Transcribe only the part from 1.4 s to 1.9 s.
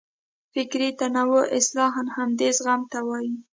اصلاً